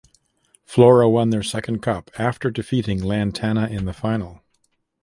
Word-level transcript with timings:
Flora 0.65 1.07
won 1.07 1.29
their 1.29 1.43
second 1.43 1.83
cup 1.83 2.09
after 2.17 2.49
defeating 2.49 3.03
Lantana 3.03 3.67
in 3.67 3.85
the 3.85 3.93
final. 3.93 4.41